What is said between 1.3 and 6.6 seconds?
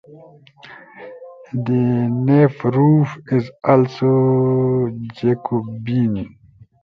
The nave roof is also Jacobean.